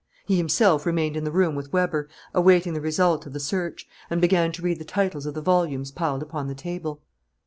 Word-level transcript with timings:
He 0.25 0.37
himself 0.37 0.87
remained 0.87 1.15
in 1.15 1.25
the 1.25 1.31
room 1.31 1.53
with 1.53 1.71
Weber, 1.71 2.09
awaiting 2.33 2.73
the 2.73 2.81
result 2.81 3.27
of 3.27 3.33
the 3.33 3.39
search, 3.39 3.87
and 4.09 4.19
began 4.19 4.51
to 4.53 4.63
read 4.63 4.79
the 4.79 4.83
titles 4.83 5.27
of 5.27 5.35
the 5.35 5.43
volumes 5.43 5.91
piled 5.91 6.23
upon 6.23 6.47
the 6.47 6.55
table. 6.55 7.03